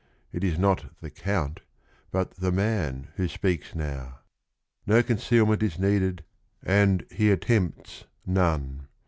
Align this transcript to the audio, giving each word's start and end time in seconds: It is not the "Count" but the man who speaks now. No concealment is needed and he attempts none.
It 0.31 0.43
is 0.43 0.57
not 0.57 0.85
the 0.99 1.11
"Count" 1.11 1.59
but 2.09 2.31
the 2.31 2.51
man 2.51 3.09
who 3.17 3.27
speaks 3.27 3.75
now. 3.75 4.17
No 4.87 5.03
concealment 5.03 5.61
is 5.61 5.77
needed 5.77 6.23
and 6.63 7.05
he 7.11 7.29
attempts 7.29 8.05
none. 8.25 8.87